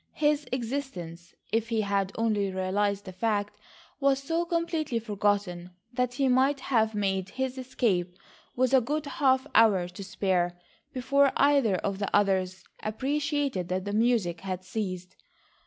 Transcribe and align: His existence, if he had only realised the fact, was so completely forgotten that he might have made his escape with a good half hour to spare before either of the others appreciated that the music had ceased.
His 0.13 0.47
existence, 0.51 1.35
if 1.51 1.69
he 1.69 1.81
had 1.81 2.11
only 2.15 2.49
realised 2.51 3.05
the 3.05 3.11
fact, 3.11 3.55
was 3.99 4.17
so 4.23 4.45
completely 4.45 4.97
forgotten 4.97 5.75
that 5.93 6.15
he 6.15 6.27
might 6.27 6.59
have 6.59 6.95
made 6.95 7.29
his 7.29 7.55
escape 7.55 8.17
with 8.55 8.73
a 8.73 8.81
good 8.81 9.05
half 9.05 9.45
hour 9.53 9.87
to 9.87 10.03
spare 10.03 10.57
before 10.91 11.31
either 11.37 11.75
of 11.75 11.99
the 11.99 12.09
others 12.15 12.63
appreciated 12.81 13.67
that 13.67 13.85
the 13.85 13.93
music 13.93 14.41
had 14.41 14.63
ceased. 14.63 15.15